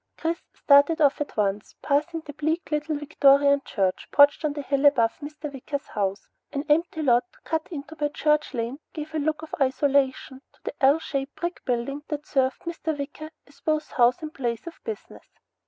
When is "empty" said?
6.69-7.03